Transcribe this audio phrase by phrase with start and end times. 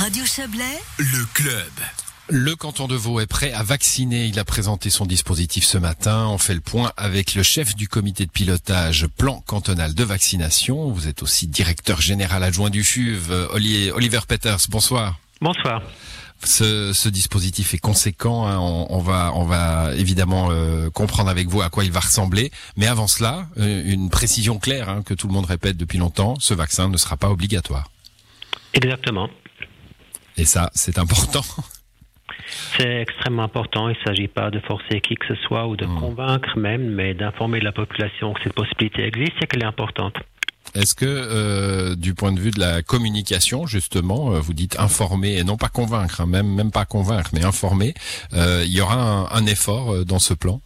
[0.00, 1.70] Radio Chablais, le club.
[2.30, 4.24] Le canton de Vaud est prêt à vacciner.
[4.24, 6.26] Il a présenté son dispositif ce matin.
[6.28, 10.90] On fait le point avec le chef du comité de pilotage plan cantonal de vaccination.
[10.90, 13.48] Vous êtes aussi directeur général adjoint du FUV,
[13.92, 14.68] Oliver Peters.
[14.70, 15.18] Bonsoir.
[15.42, 15.82] Bonsoir.
[16.44, 18.46] Ce, dispositif est conséquent.
[18.46, 18.58] Hein.
[18.58, 22.50] On, va, on va évidemment euh, comprendre avec vous à quoi il va ressembler.
[22.78, 26.36] Mais avant cela, euh, une précision claire hein, que tout le monde répète depuis longtemps
[26.40, 27.90] ce vaccin ne sera pas obligatoire.
[28.72, 29.28] Exactement.
[30.40, 31.42] Et ça, c'est important.
[32.78, 33.90] C'est extrêmement important.
[33.90, 36.00] Il ne s'agit pas de forcer qui que ce soit ou de hmm.
[36.00, 40.14] convaincre même, mais d'informer la population que cette possibilité existe et qu'elle est importante.
[40.74, 45.36] Est-ce que, euh, du point de vue de la communication, justement, euh, vous dites informer
[45.36, 47.92] et non pas convaincre, hein, même même pas convaincre, mais informer,
[48.32, 50.62] euh, il y aura un effort dans ce plan?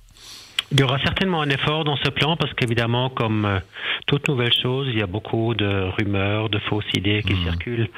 [0.73, 3.59] Il y aura certainement un effort dans ce plan parce qu'évidemment, comme euh,
[4.07, 7.45] toute nouvelle chose, il y a beaucoup de rumeurs, de fausses idées qui mmh.
[7.45, 7.89] circulent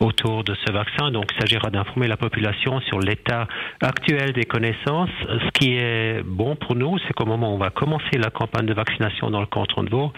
[0.00, 1.10] autour de ce vaccin.
[1.10, 3.46] Donc, il s'agira d'informer la population sur l'état
[3.80, 5.10] actuel des connaissances.
[5.28, 8.66] Ce qui est bon pour nous, c'est qu'au moment où on va commencer la campagne
[8.66, 10.12] de vaccination dans le canton de Vaud,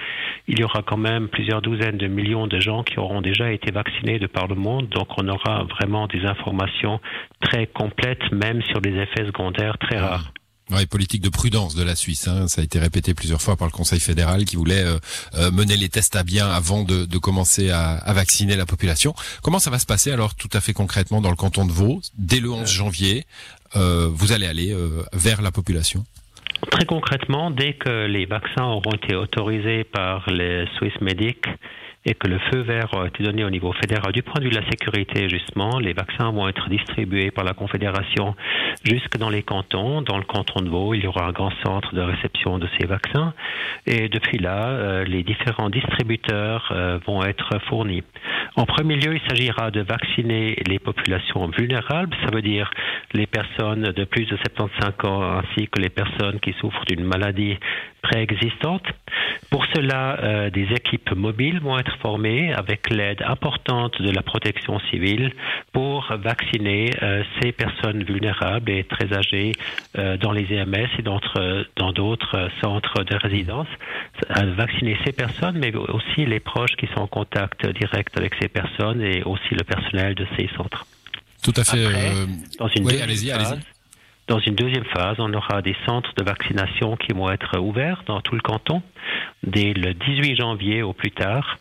[0.49, 3.71] il y aura quand même plusieurs douzaines de millions de gens qui auront déjà été
[3.73, 4.89] vaccinés de par le monde.
[4.89, 7.01] Donc, on aura vraiment des informations
[7.41, 10.33] très complètes, même sur des effets secondaires très rares.
[10.71, 12.27] Oui, politique de prudence de la Suisse.
[12.27, 12.49] Hein.
[12.49, 14.99] Ça a été répété plusieurs fois par le Conseil fédéral qui voulait euh,
[15.37, 19.15] euh, mener les tests à bien avant de, de commencer à, à, vacciner la population.
[19.43, 22.01] Comment ça va se passer alors tout à fait concrètement dans le canton de Vaud
[22.19, 23.27] Dès le 11 janvier,
[23.77, 24.75] euh, vous allez aller
[25.13, 26.05] vers la population?
[26.73, 31.47] Très concrètement, dès que les vaccins auront été autorisés par les Swiss Medic,
[32.07, 34.13] et que le feu vert a été donné au niveau fédéral.
[34.13, 37.53] Du point de vue de la sécurité, justement, les vaccins vont être distribués par la
[37.53, 38.37] Confédération
[38.85, 40.03] jusque dans les cantons.
[40.03, 42.87] Dans le canton de Vaud, il y aura un grand centre de réception de ces
[42.87, 43.35] vaccins.
[43.87, 48.05] Et depuis là, euh, les différents distributeurs euh, vont être fournis.
[48.55, 52.71] En premier lieu, il s'agira de vacciner les populations vulnérables, ça veut dire
[53.13, 57.59] les personnes de plus de 75 ans ainsi que les personnes qui souffrent d'une maladie
[58.07, 58.85] préexistante.
[59.51, 64.79] Pour cela, euh, des équipes mobiles vont être formées avec l'aide importante de la protection
[64.91, 65.33] civile
[65.73, 69.53] pour vacciner euh, ces personnes vulnérables et très âgées
[69.99, 73.69] euh, dans les EMS et dans d'autres centres de résidence.
[74.57, 79.03] vacciner ces personnes, mais aussi les proches qui sont en contact direct avec ces personnes
[79.03, 80.87] et aussi le personnel de ces centres.
[81.43, 81.87] Tout à fait.
[82.59, 83.76] dans une allez-y, allez-y.
[84.29, 88.21] Dans une deuxième phase, on aura des centres de vaccination qui vont être ouverts dans
[88.21, 88.83] tout le canton
[89.45, 91.59] dès le 18 janvier au plus tard,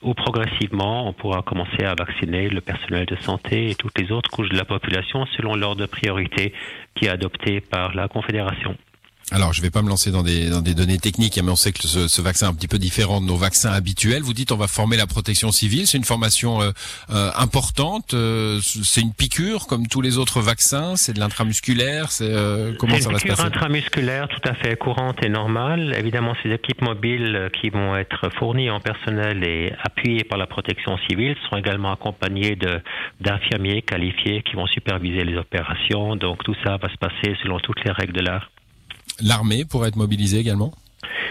[0.00, 4.30] où progressivement on pourra commencer à vacciner le personnel de santé et toutes les autres
[4.30, 6.54] couches de la population selon l'ordre de priorité
[6.94, 8.76] qui est adopté par la Confédération.
[9.32, 11.72] Alors, je vais pas me lancer dans des, dans des données techniques, mais on sait
[11.72, 14.22] que ce, ce, vaccin est un petit peu différent de nos vaccins habituels.
[14.22, 16.70] Vous dites on va former la protection civile, c'est une formation euh,
[17.10, 22.32] euh, importante, euh, c'est une piqûre comme tous les autres vaccins, c'est de l'intramusculaire, c'est
[22.78, 25.96] comment ça va se passer une piqûre intramusculaire tout à fait courante et normale.
[25.98, 30.96] Évidemment, ces équipes mobiles qui vont être fournies en personnel et appuyées par la protection
[31.08, 32.80] civile seront également accompagnées de
[33.20, 36.14] d'infirmiers qualifiés qui vont superviser les opérations.
[36.14, 38.50] Donc tout ça va se passer selon toutes les règles de l'art.
[39.20, 40.72] L'armée pourrait être mobilisée également?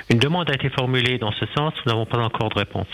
[0.10, 2.88] Une demande a été formulée dans ce sens, nous n'avons pas encore de réponse.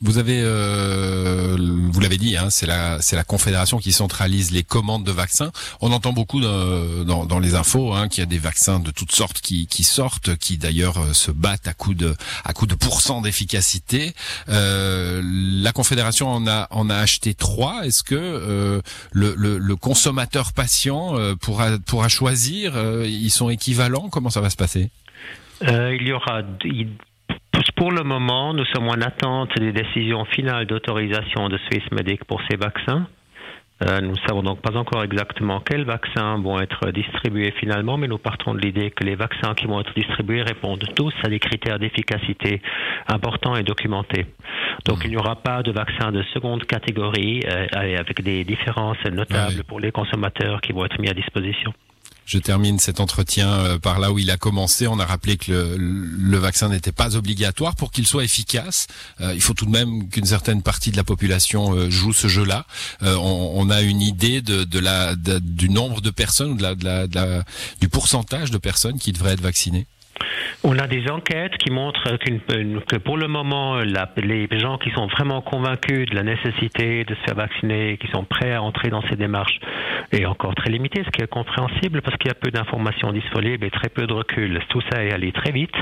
[0.00, 4.62] Vous avez, euh, vous l'avez dit, hein, c'est la c'est la confédération qui centralise les
[4.62, 5.50] commandes de vaccins.
[5.80, 9.12] On entend beaucoup dans, dans, les infos hein, qu'il y a des vaccins de toutes
[9.12, 12.14] sortes qui, qui sortent, qui d'ailleurs euh, se battent à coup de
[12.44, 14.14] à coup de pourcent d'efficacité.
[14.48, 17.86] Euh, la confédération en a en a acheté trois.
[17.86, 18.80] Est-ce que euh,
[19.12, 24.08] le, le, le, consommateur patient euh, pourra pourra choisir Ils sont équivalents?
[24.10, 24.90] Comment ça va se passer?
[25.60, 26.42] Il y aura
[27.76, 32.56] pour le moment, nous sommes en attente des décisions finales d'autorisation de Swissmedic pour ces
[32.56, 33.06] vaccins.
[33.80, 38.08] Euh, nous ne savons donc pas encore exactement quels vaccins vont être distribués finalement, mais
[38.08, 41.38] nous partons de l'idée que les vaccins qui vont être distribués répondent tous à des
[41.38, 42.60] critères d'efficacité
[43.06, 44.26] importants et documentés.
[44.84, 49.62] Donc il n'y aura pas de vaccins de seconde catégorie euh, avec des différences notables
[49.68, 51.72] pour les consommateurs qui vont être mis à disposition.
[52.28, 54.86] Je termine cet entretien euh, par là où il a commencé.
[54.86, 58.86] On a rappelé que le, vaccin n'était pas obligatoire pour qu'il soit efficace.
[59.22, 62.28] Euh, il faut tout de même qu'une certaine partie de la population euh, joue ce
[62.28, 62.66] jeu-là.
[63.00, 67.06] On, a une idée de, la du nombre de personnes de la,
[67.80, 69.86] du pourcentage de personnes qui devraient être vaccinées.
[70.64, 72.16] On a des enquêtes qui montrent
[72.86, 77.20] que pour le moment, les gens qui sont vraiment convaincus de la nécessité de se
[77.20, 79.58] faire vacciner, qui sont prêts à entrer dans ces démarches,
[80.12, 83.64] est encore très limité, ce qui est compréhensible parce qu'il y a peu d'informations disponibles
[83.64, 84.60] et très peu de recul.
[84.68, 85.74] Tout ça est allé très vite.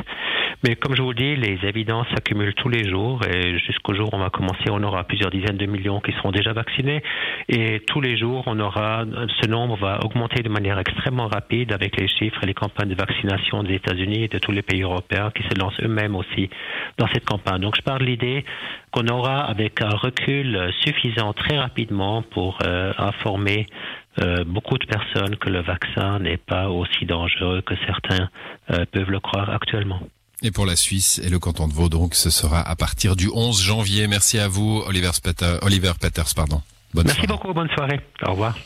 [0.66, 4.16] Mais comme je vous dis, les évidences s'accumulent tous les jours et jusqu'au jour où
[4.16, 7.02] on va commencer, on aura plusieurs dizaines de millions qui seront déjà vaccinés
[7.48, 9.04] et tous les jours, on aura,
[9.42, 12.94] ce nombre va augmenter de manière extrêmement rapide avec les chiffres et les campagnes de
[12.94, 16.50] vaccination des États-Unis et de tous les pays européens qui se lancent eux-mêmes aussi
[16.98, 17.60] dans cette campagne.
[17.60, 18.44] Donc je parle de l'idée
[18.90, 23.66] qu'on aura avec un recul suffisant très rapidement pour euh, informer
[24.20, 28.30] euh, beaucoup de personnes que le vaccin n'est pas aussi dangereux que certains
[28.70, 30.00] euh, peuvent le croire actuellement.
[30.42, 33.28] Et pour la Suisse et le canton de Vaud, donc, ce sera à partir du
[33.32, 34.06] 11 janvier.
[34.06, 35.58] Merci à vous, Oliver, Peters.
[35.62, 36.34] Oliver Peters.
[36.34, 36.60] Pardon.
[36.94, 38.00] Bonne Merci beaucoup, bonne soirée.
[38.26, 38.56] Au revoir.